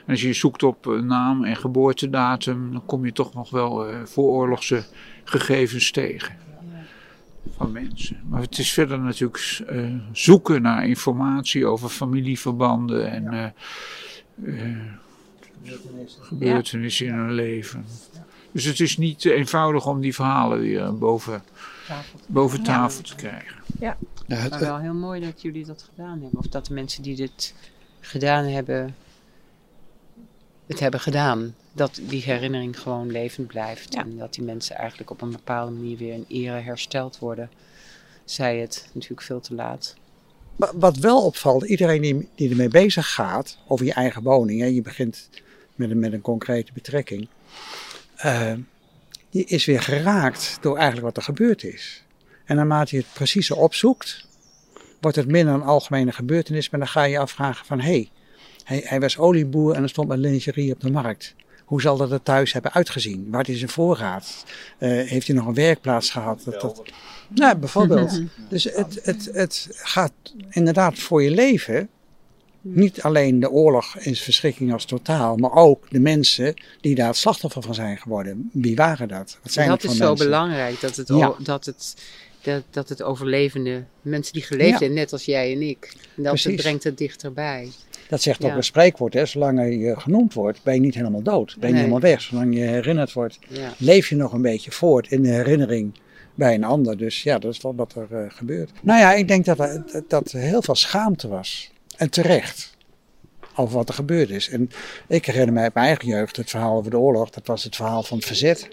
En 0.06 0.12
als 0.12 0.22
je 0.22 0.32
zoekt 0.32 0.62
op 0.62 1.00
naam 1.04 1.44
en 1.44 1.56
geboortedatum, 1.56 2.72
dan 2.72 2.86
kom 2.86 3.04
je 3.04 3.12
toch 3.12 3.34
nog 3.34 3.50
wel 3.50 3.86
vooroorlogse 4.04 4.84
gegevens 5.24 5.90
tegen 5.90 6.42
van 7.56 7.72
mensen. 7.72 8.20
Maar 8.28 8.40
het 8.40 8.58
is 8.58 8.72
verder 8.72 8.98
natuurlijk 8.98 9.60
eh, 9.68 9.94
zoeken 10.12 10.62
naar 10.62 10.86
informatie 10.86 11.66
over 11.66 11.88
familieverbanden 11.88 13.10
en 13.10 13.32
eh, 13.32 13.44
eh, 13.44 14.76
gebeurtenissen 16.20 17.06
in 17.06 17.14
hun 17.14 17.32
leven. 17.32 17.84
Dus 18.52 18.64
het 18.64 18.80
is 18.80 18.96
niet 18.96 19.24
eenvoudig 19.24 19.86
om 19.86 20.00
die 20.00 20.14
verhalen 20.14 20.58
weer 20.60 20.98
boven, 20.98 21.42
boven 22.26 22.62
tafel 22.62 23.02
te 23.02 23.14
krijgen. 23.14 23.56
Ja, 23.80 23.96
het- 24.26 24.50
Maar 24.50 24.60
wel 24.60 24.78
heel 24.78 24.94
mooi 24.94 25.20
dat 25.20 25.42
jullie 25.42 25.64
dat 25.64 25.88
gedaan 25.94 26.20
hebben. 26.20 26.38
Of 26.38 26.46
dat 26.46 26.66
de 26.66 26.74
mensen 26.74 27.02
die 27.02 27.16
dit 27.16 27.54
gedaan 28.00 28.44
hebben, 28.44 28.94
het 30.72 30.80
hebben 30.80 31.00
gedaan. 31.00 31.54
Dat 31.72 32.00
die 32.02 32.22
herinnering 32.22 32.80
gewoon 32.80 33.10
levend 33.10 33.46
blijft. 33.46 33.92
Ja. 33.92 34.00
En 34.00 34.16
dat 34.18 34.34
die 34.34 34.44
mensen 34.44 34.76
eigenlijk 34.76 35.10
op 35.10 35.22
een 35.22 35.30
bepaalde 35.30 35.72
manier 35.72 35.96
weer 35.96 36.12
in 36.12 36.24
ere 36.28 36.58
hersteld 36.60 37.18
worden. 37.18 37.50
Zij 38.24 38.58
het 38.58 38.88
natuurlijk 38.92 39.22
veel 39.22 39.40
te 39.40 39.54
laat. 39.54 39.94
Wa- 40.56 40.72
Wat 40.74 40.96
wel 40.96 41.24
opvalt, 41.24 41.64
iedereen 41.64 42.02
die, 42.02 42.28
die 42.34 42.50
ermee 42.50 42.68
bezig 42.68 43.12
gaat, 43.12 43.58
over 43.66 43.86
je 43.86 43.92
eigen 43.92 44.22
woning, 44.22 44.60
hè, 44.60 44.66
je 44.66 44.82
begint 44.82 45.28
met 45.74 45.90
een, 45.90 45.98
met 45.98 46.12
een 46.12 46.20
concrete 46.20 46.72
betrekking, 46.72 47.28
eh, 48.16 48.52
die 49.30 49.44
is 49.44 49.64
weer 49.64 49.82
geraakt 49.82 50.58
door 50.60 50.76
eigenlijk 50.76 51.06
wat 51.06 51.16
er 51.16 51.22
gebeurd 51.22 51.64
is. 51.64 52.04
En 52.44 52.56
naarmate 52.56 52.96
je 52.96 53.02
het 53.02 53.12
precieze 53.12 53.56
opzoekt, 53.56 54.26
wordt 55.00 55.16
het 55.16 55.26
minder 55.28 55.54
een 55.54 55.62
algemene 55.62 56.12
gebeurtenis, 56.12 56.70
maar 56.70 56.80
dan 56.80 56.88
ga 56.88 57.02
je 57.02 57.10
je 57.10 57.18
afvragen 57.18 57.66
van, 57.66 57.80
hé, 57.80 57.90
hey, 57.90 58.10
hij, 58.64 58.82
hij 58.84 59.00
was 59.00 59.18
olieboer 59.18 59.74
en 59.74 59.82
er 59.82 59.88
stond 59.88 60.10
een 60.10 60.18
lingerie 60.18 60.72
op 60.72 60.80
de 60.80 60.90
markt. 60.90 61.34
Hoe 61.64 61.80
zal 61.80 61.96
dat 61.96 62.12
er 62.12 62.22
thuis 62.22 62.52
hebben 62.52 62.72
uitgezien? 62.72 63.26
Waar 63.30 63.48
is 63.48 63.58
zijn 63.58 63.70
voorraad? 63.70 64.44
Eh, 64.78 64.88
heeft 64.90 65.26
hij 65.26 65.36
nog 65.36 65.46
een 65.46 65.54
werkplaats 65.54 66.10
gehad? 66.10 66.42
Dat, 66.44 66.60
dat... 66.60 66.82
Nou, 67.28 67.56
bijvoorbeeld. 67.56 68.20
Dus 68.48 68.64
het, 68.64 69.00
het, 69.02 69.30
het 69.32 69.68
gaat 69.70 70.12
inderdaad 70.50 70.98
voor 70.98 71.22
je 71.22 71.30
leven. 71.30 71.88
Niet 72.60 73.02
alleen 73.02 73.40
de 73.40 73.50
oorlog 73.50 73.96
en 73.96 74.14
verschrikking 74.14 74.72
als 74.72 74.84
totaal, 74.84 75.36
maar 75.36 75.52
ook 75.52 75.90
de 75.90 76.00
mensen 76.00 76.54
die 76.80 76.94
daar 76.94 77.06
het 77.06 77.16
slachtoffer 77.16 77.62
van 77.62 77.74
zijn 77.74 77.98
geworden. 77.98 78.50
Wie 78.52 78.76
waren 78.76 79.08
dat? 79.08 79.38
Wat 79.42 79.52
zijn 79.52 79.68
dat 79.68 79.82
het 79.82 79.90
is 79.90 79.96
zo 79.96 80.14
belangrijk, 80.14 80.80
dat 80.80 80.96
het, 80.96 81.08
Ja. 81.08 81.34
dat, 81.38 81.64
het, 81.64 81.94
dat, 82.42 82.62
dat 82.70 82.88
het 82.88 83.02
overlevende, 83.02 83.84
mensen 84.02 84.32
die 84.32 84.42
geleefd 84.42 84.70
Ja. 84.70 84.78
hebben, 84.78 84.94
net 84.94 85.12
als 85.12 85.24
jij 85.24 85.52
en 85.52 85.62
ik, 85.62 85.92
en 86.16 86.22
dat 86.22 86.42
het 86.42 86.56
brengt 86.56 86.84
het 86.84 86.98
dichterbij. 86.98 87.68
Dat 88.08 88.22
zegt 88.22 88.42
Ja. 88.42 88.50
ook 88.50 88.56
een 88.56 88.64
spreekwoord, 88.64 89.14
hè? 89.14 89.26
zolang 89.26 89.58
je 89.60 89.94
genoemd 90.00 90.34
wordt, 90.34 90.62
ben 90.62 90.74
je 90.74 90.80
niet 90.80 90.94
helemaal 90.94 91.22
dood. 91.22 91.56
Ben 91.58 91.68
je 91.68 91.74
Nee. 91.74 91.82
helemaal 91.84 92.00
weg. 92.10 92.20
Zolang 92.20 92.54
je 92.54 92.60
herinnerd 92.60 93.12
wordt, 93.12 93.38
Ja. 93.48 93.72
leef 93.78 94.08
je 94.08 94.16
nog 94.16 94.32
een 94.32 94.42
beetje 94.42 94.70
voort 94.70 95.10
in 95.10 95.22
de 95.22 95.28
herinnering 95.28 95.94
bij 96.34 96.54
een 96.54 96.64
ander. 96.64 96.96
Dus 96.98 97.22
ja, 97.22 97.38
dat 97.38 97.52
is 97.52 97.60
wel 97.60 97.74
wat 97.74 97.94
er 97.94 98.06
eh, 98.10 98.24
gebeurt. 98.28 98.70
Nou 98.82 99.00
ja, 99.00 99.12
ik 99.12 99.28
denk 99.28 99.44
dat 99.44 99.58
er, 99.60 99.82
dat- 99.92 100.10
dat 100.10 100.32
er 100.32 100.40
heel 100.40 100.62
veel 100.62 100.74
schaamte 100.74 101.28
was. 101.28 101.70
En 101.96 102.10
terecht. 102.10 102.70
Over 103.56 103.74
wat 103.76 103.88
er 103.88 103.94
gebeurd 103.94 104.30
is. 104.30 104.48
En 104.48 104.70
ik 105.08 105.26
herinner 105.26 105.52
mij 105.52 105.62
uit 105.62 105.74
mijn 105.74 105.86
eigen 105.86 106.08
jeugd 106.08 106.36
het 106.36 106.50
verhaal 106.50 106.76
over 106.76 106.90
de 106.90 106.98
oorlog. 106.98 107.30
Dat 107.30 107.46
was 107.46 107.64
het 107.64 107.76
verhaal 107.76 108.02
van 108.02 108.16
het 108.16 108.26
verzet. 108.26 108.68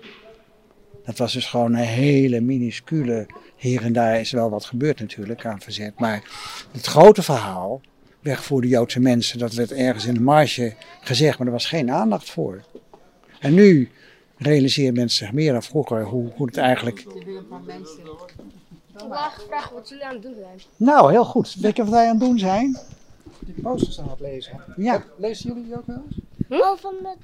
Dat 1.10 1.18
was 1.18 1.34
dus 1.34 1.46
gewoon 1.46 1.74
een 1.74 1.84
hele 1.84 2.42
minuscule. 2.42 3.28
Hier 3.56 3.84
en 3.84 3.94
daar 3.94 4.20
is 4.20 4.32
wel 4.32 4.50
wat 4.50 4.66
gebeurd 4.66 5.00
natuurlijk 5.00 5.46
aan 5.46 5.62
verzet. 5.62 6.00
Maar 6.00 6.24
het 6.72 6.86
grote 6.86 7.24
verhaal, 7.24 7.82
wegvoerde 8.20 8.68
Joodse 8.68 9.00
mensen, 9.00 9.40
dat 9.40 9.54
werd 9.54 9.72
ergens 9.72 10.06
in 10.06 10.14
de 10.14 10.22
marge 10.22 10.76
gezegd. 11.02 11.38
Maar 11.38 11.48
er 11.48 11.54
was 11.54 11.66
geen 11.66 11.92
aandacht 11.92 12.30
voor. 12.30 12.64
En 13.40 13.54
nu 13.54 13.92
realiseren 14.38 14.94
mensen 14.94 15.26
zich 15.26 15.36
meer 15.36 15.52
dan 15.52 15.64
vroeger 15.64 16.04
hoe, 16.04 16.32
hoe 16.36 16.46
het 16.46 16.58
eigenlijk... 16.58 17.06
Vandaag 18.94 19.34
gevraagd 19.34 19.72
wat 19.72 19.90
jullie 19.90 20.06
aan 20.06 20.14
het 20.14 20.24
doen 20.24 20.36
zijn. 20.38 20.60
Nou, 20.76 21.12
heel 21.12 21.26
goed. 21.26 21.56
Weet 21.60 21.76
je 21.76 21.84
wat 21.84 21.92
wij 21.92 22.06
aan 22.06 22.20
het 22.20 22.20
doen 22.20 22.40
zijn? 22.40 22.78
Die 23.40 23.62
posters 23.62 24.00
aan 24.00 24.10
het 24.10 24.20
lezen. 24.20 24.62
Ja, 24.78 25.04
Lezen 25.18 25.48
jullie 25.48 25.64
die 25.64 25.76
ook 25.76 25.86
wel 25.86 26.04
eens? 26.08 26.20
Oh, 26.62 26.78
van 26.78 26.96
de 27.02 27.16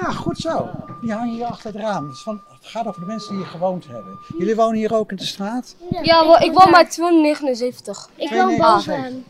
ja 0.00 0.10
goed 0.12 0.38
zo. 0.38 0.70
Die 1.00 1.12
hangen 1.12 1.34
hier 1.34 1.44
achter 1.44 1.72
het 1.72 1.82
raam. 1.82 2.14
Van, 2.14 2.40
het 2.60 2.66
gaat 2.66 2.86
over 2.86 3.00
de 3.00 3.06
mensen 3.06 3.28
die 3.34 3.38
hier 3.42 3.50
gewoond 3.50 3.86
hebben. 3.86 4.18
Jullie 4.38 4.54
wonen 4.56 4.76
hier 4.76 4.94
ook 4.94 5.10
in 5.10 5.16
de 5.16 5.24
straat? 5.26 5.76
Ja, 6.02 6.26
wel, 6.26 6.40
ik 6.40 6.52
woon 6.52 6.70
bij 6.70 6.86
279. 6.88 8.08
Ik 8.16 8.30
woon 8.30 8.56
boven. 8.56 9.24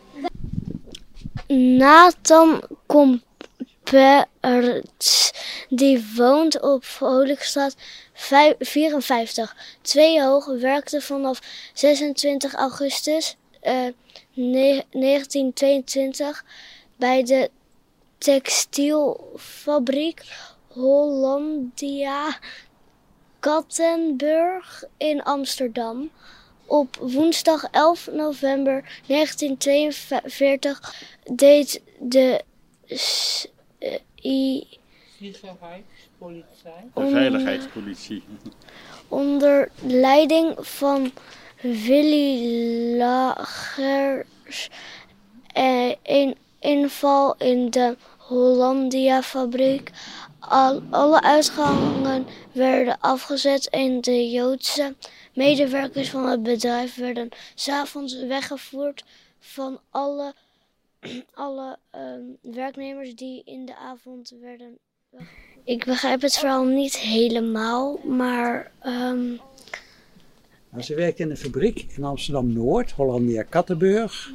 Nathan 1.76 2.62
Komperts, 3.82 5.32
die 5.68 6.06
woont 6.16 6.60
op 6.60 6.84
Vrolijkstraat 6.84 7.76
vij- 8.12 8.54
54. 8.58 9.56
Twee 9.82 10.22
hoog, 10.22 10.46
werkte 10.60 11.00
vanaf 11.00 11.40
26 11.72 12.54
augustus 12.54 13.36
eh, 13.60 13.74
ne- 14.34 14.84
1922 14.90 16.44
bij 16.96 17.22
de 17.24 17.50
textielfabriek 18.22 20.22
Hollandia 20.68 22.36
Kattenburg 23.40 24.84
in 24.96 25.22
Amsterdam. 25.22 26.10
Op 26.66 26.96
woensdag 27.00 27.64
11 27.70 28.08
november 28.12 29.00
1942 29.06 30.94
deed 31.34 31.82
de 32.00 32.42
S- 32.88 33.46
eh, 33.78 33.98
I 34.24 34.66
De 36.94 37.08
veiligheidspolitie. 37.10 38.22
onder 39.08 39.70
leiding 39.82 40.54
van 40.66 41.12
Willy 41.60 42.96
Lagers 42.96 44.68
eh, 45.52 45.92
een 46.02 46.36
inval 46.60 47.36
in 47.36 47.70
de 47.70 47.96
Hollandia-fabriek. 48.32 49.90
Al, 50.38 50.82
alle 50.90 51.22
uitgangen 51.22 52.26
werden 52.52 53.00
afgezet 53.00 53.68
en 53.68 54.00
de 54.00 54.30
Joodse 54.30 54.94
medewerkers 55.34 56.10
van 56.10 56.26
het 56.26 56.42
bedrijf 56.42 56.94
werden 56.94 57.28
s'avonds 57.54 58.26
weggevoerd 58.26 59.04
van 59.38 59.80
alle, 59.90 60.34
alle 61.34 61.78
ehm, 61.90 62.22
werknemers 62.40 63.14
die 63.14 63.42
in 63.44 63.64
de 63.66 63.76
avond 63.76 64.32
werden 64.40 64.78
ik 65.64 65.84
begrijp 65.84 66.20
het 66.22 66.38
verhaal 66.38 66.64
niet 66.64 66.98
helemaal, 66.98 67.98
maar 68.04 68.70
ehm, 68.80 69.26
Nou, 70.70 70.82
ze 70.82 70.94
werkte 70.94 71.22
in 71.22 71.30
een 71.30 71.36
fabriek 71.36 71.86
in 71.96 72.04
Amsterdam-Noord, 72.04 72.90
Hollandia 72.90 73.42
Kattenburg. 73.42 74.30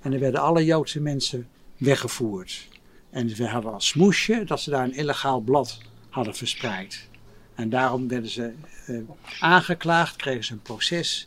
En 0.00 0.12
er 0.12 0.18
werden 0.18 0.40
alle 0.40 0.64
Joodse 0.64 1.00
mensen 1.00 1.48
weggevoerd. 1.76 2.68
En 3.14 3.30
ze 3.30 3.46
hadden 3.46 3.72
als 3.72 3.86
smoesje 3.88 4.44
dat 4.44 4.60
ze 4.60 4.70
daar 4.70 4.84
een 4.84 4.94
illegaal 4.94 5.40
blad 5.40 5.78
hadden 6.08 6.34
verspreid. 6.34 7.08
En 7.54 7.68
daarom 7.68 8.08
werden 8.08 8.30
ze 8.30 8.52
eh, 8.86 8.96
aangeklaagd, 9.40 10.16
kregen 10.16 10.44
ze 10.44 10.52
een 10.52 10.62
proces 10.62 11.26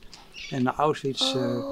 en 0.49 0.63
naar 0.63 0.73
Auschwitz 0.75 1.33
eh, 1.33 1.63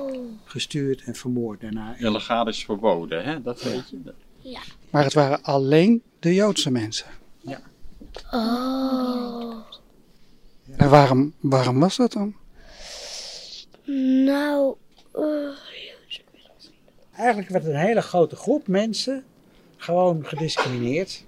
gestuurd 0.43 1.03
en 1.03 1.15
vermoord. 1.15 1.62
Daarna 1.62 1.95
Illegaal 1.98 2.48
is 2.48 2.65
verboden, 2.65 3.24
hè? 3.24 3.41
dat 3.41 3.63
weet 3.63 3.89
je. 3.89 4.57
Maar 4.89 5.03
het 5.03 5.13
waren 5.13 5.43
alleen 5.43 6.03
de 6.19 6.34
Joodse 6.34 6.72
mensen. 6.72 7.07
oh, 8.31 9.55
En 10.77 10.89
waarom, 10.89 11.34
waarom 11.39 11.79
was 11.79 11.95
dat 11.95 12.12
dan? 12.12 12.36
nou, 14.25 14.75
eh, 15.13 15.24
Eigenlijk 17.12 17.50
werd 17.50 17.65
een 17.65 17.75
hele 17.75 18.01
grote 18.01 18.36
groep 18.36 18.67
mensen 18.67 19.24
gewoon 19.77 20.25
gediscrimineerd. 20.25 21.24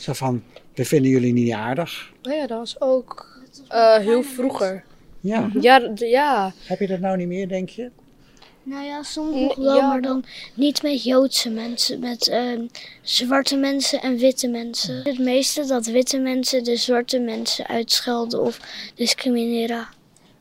Zo 0.00 0.12
van, 0.12 0.42
we 0.74 0.84
vinden 0.84 1.10
jullie 1.10 1.32
niet 1.32 1.52
aardig. 1.52 2.12
Oh 2.22 2.32
ja, 2.32 2.46
dat 2.46 2.58
was 2.58 2.80
ook 2.80 3.38
eh, 3.68 3.96
heel 3.96 4.22
vroeger. 4.22 4.84
Ja, 5.20 5.50
Ja, 5.60 5.92
d- 5.94 6.00
ja. 6.00 6.52
heb 6.64 6.78
je 6.80 6.86
dat 6.86 7.00
nou 7.00 7.16
niet 7.16 7.28
meer, 7.28 7.48
denk 7.48 7.68
je? 7.68 7.90
nou 8.62 8.84
ja, 8.84 9.02
soms 9.02 9.40
nog 9.40 9.54
wel, 9.56 9.76
ja, 9.76 9.88
maar 9.88 10.00
dan 10.00 10.24
niet 10.54 10.82
met 10.82 11.02
Joodse 11.04 11.50
mensen, 11.50 11.98
met 12.00 12.28
ehm, 12.28 12.66
zwarte 13.02 13.56
mensen 13.56 14.00
en 14.02 14.16
witte 14.16 14.48
mensen. 14.48 15.00
Het 15.04 15.18
meeste 15.18 15.66
dat 15.66 15.86
witte 15.86 16.18
mensen 16.18 16.64
de 16.64 16.76
zwarte 16.76 17.18
mensen 17.18 17.66
uitschelden 17.66 18.40
of 18.40 18.60
discrimineren. 18.94 19.88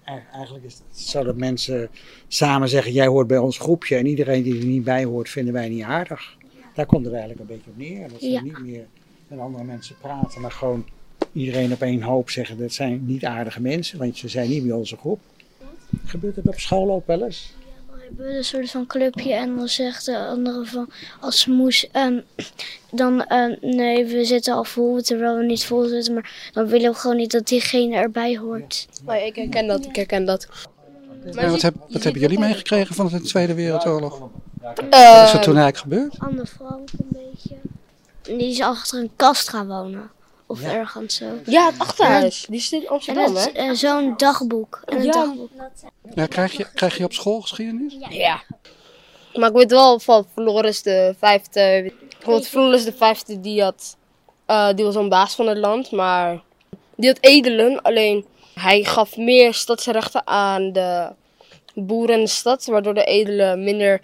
Eigen- 0.04 0.28
Eigenlijk 0.34 0.66
is 0.66 0.74
het 0.74 1.00
zo 1.00 1.24
dat 1.24 1.36
mensen 1.36 1.90
samen 2.28 2.70
zeggen: 2.70 2.92
jij 2.92 3.08
hoort 3.08 3.28
bij 3.28 3.38
ons 3.38 3.58
groepje 3.58 3.96
en 3.96 4.06
iedereen 4.06 4.44
die 4.44 4.60
er 4.60 4.66
niet 4.66 4.84
bij 4.84 5.04
hoort, 5.04 5.30
vinden 5.30 5.54
wij 5.54 5.70
niet 5.70 5.84
aardig. 5.84 6.38
Daar 6.80 6.88
komt 6.88 7.06
het 7.06 7.14
eigenlijk 7.14 7.42
een 7.42 7.56
beetje 7.56 7.70
op 7.70 7.78
neer. 7.78 8.10
Dat 8.10 8.20
ze 8.20 8.30
Ja. 8.30 8.42
niet 8.42 8.60
meer 8.60 8.86
met 9.28 9.40
andere 9.40 9.64
mensen 9.64 9.96
praten, 10.02 10.42
maar 10.42 10.52
gewoon 10.52 10.86
iedereen 11.34 11.72
op 11.72 11.82
één 11.82 12.02
hoop 12.02 12.30
zeggen: 12.30 12.58
dat 12.58 12.74
zijn 12.74 13.06
niet 13.06 13.26
aardige 13.26 13.62
mensen, 13.62 13.98
want 13.98 14.18
ze 14.18 14.28
zijn 14.28 14.50
niet 14.50 14.64
bij 14.68 14.76
onze 14.76 14.98
groep. 14.98 15.20
Gebeurt 16.06 16.36
het 16.36 16.48
op 16.48 16.60
school 16.60 16.92
ook 16.92 17.08
wel 17.08 17.24
eens? 17.24 17.54
We 17.92 18.04
hebben 18.06 18.36
een 18.38 18.44
soort 18.44 18.72
van 18.72 18.86
clubje 18.86 19.34
en 19.34 19.56
dan 19.56 19.68
zegt 19.68 20.06
de 20.06 20.18
andere 20.18 20.66
van 20.66 20.90
als 21.20 21.46
moes, 21.46 21.90
ehm, 21.92 22.20
dan 22.92 23.24
ehm, 23.26 23.56
nee, 23.62 24.06
we 24.06 24.26
zitten 24.26 24.54
al 24.54 24.64
vol 24.64 25.02
terwijl 25.02 25.38
we 25.38 25.44
niet 25.44 25.66
vol 25.66 25.84
zitten, 25.84 26.14
maar 26.14 26.50
dan 26.54 26.68
willen 26.68 26.92
we 26.92 26.98
gewoon 26.98 27.18
niet 27.18 27.32
dat 27.32 27.48
diegene 27.48 27.96
erbij 27.96 28.38
hoort. 28.38 28.88
Nee, 29.06 29.26
ik 29.26 29.36
herken 29.36 29.68
dat, 29.68 29.86
ik 29.86 29.96
herken 29.96 30.26
dat. 30.26 30.48
Wat, 31.34 31.62
heb, 31.62 31.76
wat 31.90 32.04
hebben 32.04 32.22
jullie 32.22 32.40
meegekregen 32.40 32.96
van 32.96 33.08
de 33.08 33.22
Tweede 33.22 33.54
Wereldoorlog? 33.54 34.30
Wat 34.62 34.80
Eh, 34.90 35.24
is 35.26 35.34
er 35.34 35.40
toen 35.42 35.58
eigenlijk 35.58 35.78
gebeurd? 35.78 36.16
Anne 36.20 36.46
Frank 36.46 36.90
een 36.92 37.08
beetje. 37.10 37.56
Die 38.22 38.50
is 38.52 38.62
achter 38.62 39.00
een 39.00 39.12
kast 39.16 39.50
gaan 39.50 39.68
wonen. 39.68 40.12
Of 40.46 40.62
ergens 40.64 41.16
zo. 41.16 41.26
ja, 41.46 41.66
het 41.66 41.80
achterhuis. 41.80 42.46
Die 42.50 42.60
zit 42.60 42.82
in 42.82 42.90
Amsterdam, 42.90 43.36
hè? 43.36 43.42
het, 43.42 43.52
eh, 43.52 43.72
zo'n 43.72 44.14
dagboek. 44.18 44.82
En 44.86 44.98
een 44.98 45.04
Ja. 45.04 45.12
dagboek. 45.12 45.50
Ja, 46.16 46.26
krijg, 46.26 46.52
je, 46.58 46.68
krijg 46.74 46.98
je 46.98 47.04
op 47.04 47.14
school 47.14 47.42
geschiedenis? 47.42 47.96
Ja. 48.10 48.42
Maar 49.34 49.50
ik 49.50 49.56
weet 49.56 49.72
wel 49.72 50.00
van 50.00 50.26
Floris 50.34 50.82
de 50.82 51.16
vijfde. 51.20 51.94
Bijvoorbeeld 52.10 52.48
Floris 52.48 52.84
de 52.84 52.94
vijfde, 52.94 53.40
die, 53.40 53.62
had, 53.64 53.98
eh, 54.46 54.70
die 54.76 54.86
was 54.86 54.96
een 54.96 55.10
baas 55.10 55.36
van 55.36 55.48
het 55.48 55.58
land. 55.58 55.92
Maar 55.92 56.42
die 56.96 57.08
had 57.10 57.18
edelen. 57.22 57.82
Alleen 57.82 58.26
hij 58.54 58.84
gaf 58.84 59.18
meer 59.18 59.54
stadsrechten 59.54 60.28
aan 60.28 60.72
de 60.72 61.10
boeren 61.86 62.16
in 62.16 62.24
de 62.24 62.30
stad, 62.30 62.66
waardoor 62.66 62.94
de 62.94 63.04
edelen 63.04 63.64
minder 63.64 64.02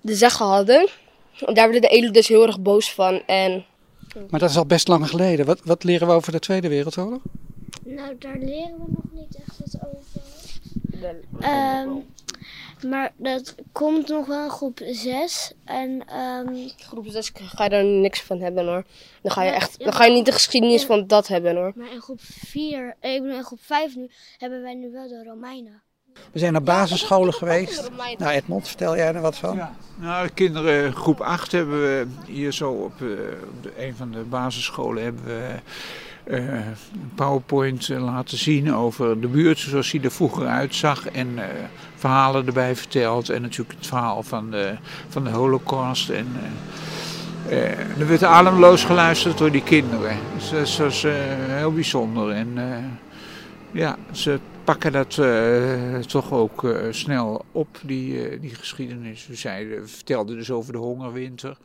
de 0.00 0.14
zeggen 0.14 0.46
hadden. 0.46 0.88
En 1.46 1.54
daar 1.54 1.70
werden 1.70 1.80
de 1.80 1.96
edelen 1.96 2.12
dus 2.12 2.28
heel 2.28 2.46
erg 2.46 2.60
boos 2.60 2.92
van. 2.92 3.22
En 3.26 3.64
Maar 4.30 4.40
dat 4.40 4.50
is 4.50 4.56
al 4.56 4.66
best 4.66 4.88
lang 4.88 5.08
geleden. 5.08 5.46
Wat, 5.46 5.60
wat 5.64 5.84
leren 5.84 6.06
we 6.06 6.12
over 6.12 6.32
de 6.32 6.38
Tweede 6.38 6.68
Wereldoorlog? 6.68 7.20
Nou, 7.84 8.16
daar 8.18 8.38
leren 8.38 8.74
we 8.74 8.84
nog 8.88 9.12
niet 9.12 9.36
echt 9.36 9.58
wat 9.58 9.80
over. 9.82 10.20
Ehm, 11.40 11.88
maar 12.88 13.12
dat 13.16 13.54
komt 13.72 14.08
nog 14.08 14.26
wel 14.26 14.44
in 14.44 14.50
groep 14.50 14.80
6. 14.84 15.52
En 15.64 16.02
ehm, 16.06 16.68
groep 16.76 17.04
6 17.08 17.30
ga 17.34 17.64
je 17.64 17.70
daar 17.70 17.84
niks 17.84 18.22
van 18.22 18.40
hebben 18.40 18.66
hoor. 18.66 18.84
Dan 19.22 19.32
ga 19.32 19.42
je, 19.42 19.50
echt, 19.50 19.74
ja, 19.78 19.84
dan 19.84 19.94
ga 19.94 20.04
je 20.04 20.12
niet 20.12 20.24
de 20.24 20.32
geschiedenis 20.32 20.80
ja. 20.80 20.86
van 20.86 21.06
dat 21.06 21.28
hebben 21.28 21.56
hoor. 21.56 21.72
maar 21.76 21.92
in 21.92 22.00
groep 22.00 22.20
4, 22.20 22.96
ik 23.00 23.22
bedoel 23.22 23.36
in 23.36 23.44
groep 23.44 23.60
5 23.62 23.96
nu, 23.96 24.10
hebben 24.38 24.62
wij 24.62 24.74
nu 24.74 24.90
wel 24.90 25.08
de 25.08 25.24
Romeinen. 25.24 25.82
We 26.32 26.38
zijn 26.38 26.52
naar 26.52 26.62
basisscholen 26.62 27.34
geweest. 27.34 27.90
Nou 28.18 28.32
Edmond, 28.32 28.66
vertel 28.68 28.96
jij 28.96 29.14
er 29.14 29.20
wat 29.20 29.36
van? 29.36 29.56
Ja. 29.56 29.74
Nou, 29.94 30.26
de 30.26 30.32
kinderen 30.32 30.92
groep 30.92 31.20
8 31.20 31.52
hebben 31.52 31.80
we 31.80 32.06
hier 32.26 32.52
zo 32.52 32.70
op, 32.70 32.92
eh, 33.00 33.08
op 33.48 33.62
de, 33.62 33.72
een 33.78 33.96
van 33.96 34.10
de 34.10 34.18
basisscholen 34.18 35.02
hebben 35.02 35.24
we 35.24 35.48
eh, 36.24 36.54
een 36.54 37.12
PowerPoint 37.14 37.88
eh, 37.88 38.04
laten 38.04 38.38
zien 38.38 38.74
over 38.74 39.20
de 39.20 39.28
buurt 39.28 39.58
zoals 39.58 39.90
die 39.90 40.02
er 40.02 40.10
vroeger 40.10 40.46
uitzag. 40.46 41.08
En 41.08 41.38
eh, 41.38 41.44
verhalen 41.96 42.46
erbij 42.46 42.76
verteld. 42.76 43.28
En 43.28 43.42
natuurlijk 43.42 43.78
het 43.78 43.86
verhaal 43.86 44.22
van 44.22 44.50
de, 44.50 44.74
van 45.08 45.24
de 45.24 45.30
holocaust. 45.30 46.08
En, 46.08 46.26
eh, 46.42 46.48
eh, 47.48 48.00
er 48.00 48.08
werd 48.08 48.22
ademloos 48.22 48.84
geluisterd 48.84 49.38
door 49.38 49.50
die 49.50 49.62
kinderen. 49.62 50.16
Dus 50.34 50.50
dat 50.50 50.76
was 50.76 51.04
eh, 51.04 51.12
heel 51.46 51.72
bijzonder. 51.72 52.30
En 52.30 52.52
eh, 52.56 52.78
ja, 53.70 53.96
ze 54.10 54.38
pakken 54.66 54.92
dat 54.92 55.18
eh, 55.18 55.98
toch 55.98 56.32
ook 56.32 56.64
eh, 56.64 56.76
snel 56.90 57.44
op, 57.52 57.80
die, 57.84 58.28
eh, 58.28 58.40
die 58.40 58.54
geschiedenis. 58.54 59.26
We, 59.26 59.34
zeiden, 59.34 59.88
vertelden 59.88 60.36
dus 60.36 60.50
over 60.50 60.72
de 60.72 60.78
hongerwinter. 60.78 61.58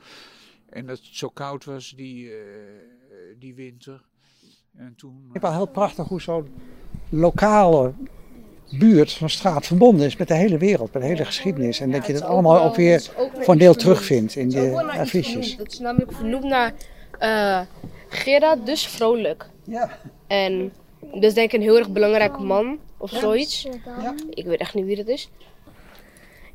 En 0.70 0.86
dat 0.86 0.98
het 0.98 1.08
zo 1.12 1.30
koud 1.30 1.66
was 1.66 1.94
die, 1.96 2.30
eh, 2.30 2.36
die 3.40 3.56
winter. 3.56 4.02
En 4.78 4.94
toen... 4.98 5.16
Ik 5.26 5.32
vind 5.32 5.44
wel 5.44 5.54
heel 5.54 5.66
prachtig 5.66 6.08
hoe 6.08 6.22
zo'n 6.22 6.48
lokale 7.10 7.94
buurt, 8.80 9.10
zo'n 9.10 9.30
straat 9.30 9.66
verbonden 9.66 10.06
is 10.06 10.18
met 10.18 10.28
de 10.28 10.34
hele 10.34 10.58
wereld, 10.58 10.94
met 10.94 11.02
de 11.02 11.08
hele 11.08 11.26
geschiedenis. 11.26 11.80
En 11.80 11.92
dat 11.92 12.06
je 12.08 12.14
dat 12.14 12.22
allemaal 12.22 12.64
ook 12.64 12.76
weer 12.76 13.10
voor 13.40 13.54
een 13.54 13.60
deel 13.60 13.76
terugvindt 13.76 14.36
in 14.36 14.50
de 14.50 14.84
affiches. 14.84 15.56
Het 15.56 15.72
is 15.72 15.80
namelijk 15.80 16.12
vernoemd 16.12 16.44
naar 16.44 16.74
eh 17.20 17.62
Gerard, 18.12 18.66
dus 18.66 18.88
vrolijk. 18.88 19.50
Ja. 19.64 19.90
En 20.28 20.72
dus 21.14 21.34
denk 21.34 21.52
ik 21.52 21.54
een 21.54 21.62
heel 21.62 21.78
erg 21.78 21.92
belangrijke 21.92 22.42
man 22.42 22.80
of 23.02 23.10
zoiets. 23.10 23.62
Ja. 24.02 24.16
Ik 24.30 24.46
weet 24.46 24.60
echt 24.60 24.74
niet 24.74 24.86
wie 24.86 24.96
dat 24.96 25.08
is. 25.08 25.30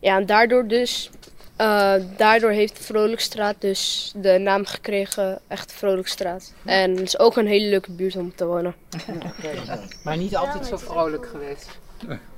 Ja, 0.01 0.17
en 0.17 0.27
daardoor 0.27 0.67
dus, 0.67 1.11
eh, 1.57 1.95
daardoor 2.17 2.51
heeft 2.51 2.79
Vrolijkstraat 2.79 3.57
dus 3.59 4.13
de 4.17 4.39
naam 4.39 4.65
gekregen, 4.65 5.41
echt 5.49 5.73
Vrolijkstraat. 5.73 6.53
En 6.65 6.91
het 6.91 7.01
is 7.01 7.19
ook 7.19 7.37
een 7.37 7.47
hele 7.47 7.69
leuke 7.69 7.93
buurt 7.93 8.17
om 8.17 8.35
te 8.35 8.47
wonen. 8.47 8.75
Maar 10.05 10.17
niet 10.17 10.37
altijd 10.37 10.67
zo 10.67 10.77
vrolijk 10.77 11.27
geweest. 11.27 11.79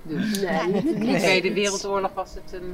Dus 0.02 0.38
in 0.40 1.00
de 1.00 1.16
Tweede 1.18 1.52
Wereldoorlog 1.52 2.12
was 2.14 2.34
het 2.34 2.52
een 2.52 2.70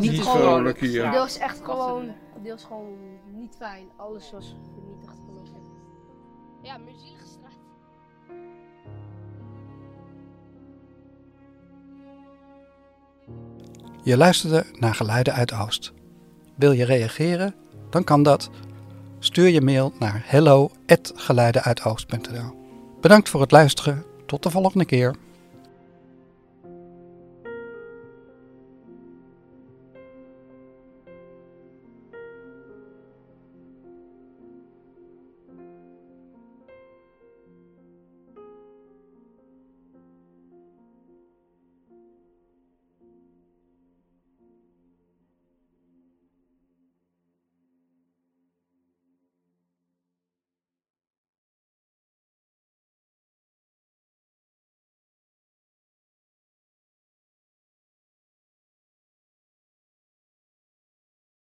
niet 0.00 0.10
Niet 0.10 0.22
zo 0.24 0.30
vrolijk 0.30 0.46
vrolijk 0.46 0.80
hier. 0.80 0.90
straat. 0.90 1.12
Deels 1.12 1.38
echt 1.38 1.60
was 1.60 1.76
gewoon, 1.76 2.14
deels 2.42 2.64
gewoon 2.64 2.96
niet 3.34 3.54
fijn. 3.58 3.88
Alles 3.96 4.30
was 4.32 4.56
vernietigd. 4.74 5.16
Ja, 6.62 6.78
muzielige 6.78 7.26
Je 14.08 14.16
luisterde 14.16 14.64
naar 14.78 14.94
Geluiden 14.94 15.34
uit 15.34 15.52
Oost. 15.52 15.92
Wil 16.54 16.72
je 16.72 16.84
reageren? 16.84 17.54
Dan 17.90 18.04
kan 18.04 18.22
dat. 18.22 18.50
Stuur 19.18 19.48
je 19.48 19.60
mail 19.60 19.92
naar 19.98 20.22
hello@geluidenuitoost.nl. 20.24 22.54
Bedankt 23.00 23.28
voor 23.28 23.40
het 23.40 23.50
luisteren. 23.50 24.04
Tot 24.26 24.42
de 24.42 24.50
volgende 24.50 24.84
keer. 24.84 25.14